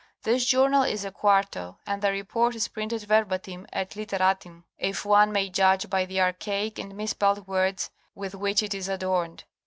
[0.23, 5.31] This journal is a quarto and the report is printed verbatim et literatim if one
[5.31, 9.43] may judge by the archaic and mispelled words with which it is adorned.